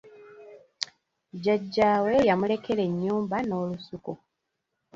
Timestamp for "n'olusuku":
3.43-4.13